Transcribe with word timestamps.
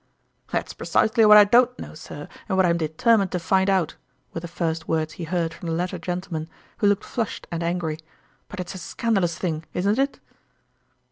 "That's 0.51 0.73
precisely 0.73 1.25
what 1.27 1.37
I 1.37 1.43
don't 1.43 1.77
know, 1.77 1.93
sir, 1.93 2.27
and 2.49 2.57
what 2.57 2.65
I'm 2.65 2.75
determined 2.77 3.31
to 3.33 3.39
find 3.39 3.69
out!" 3.69 3.97
were 4.33 4.39
the 4.41 4.47
first 4.47 4.87
words 4.87 5.13
he 5.13 5.25
heard 5.25 5.53
from 5.53 5.67
the 5.69 5.75
latter 5.75 5.99
gentle 5.99 6.33
man, 6.33 6.49
who 6.79 6.87
looked 6.87 7.03
flushed 7.05 7.45
and 7.51 7.61
angry." 7.61 7.99
But 8.49 8.59
it's 8.59 8.73
a 8.73 8.79
scandalous 8.79 9.37
thing, 9.37 9.63
isn't 9.75 9.99
it 9.99 10.19